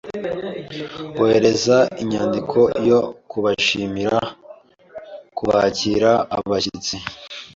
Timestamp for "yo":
2.89-2.99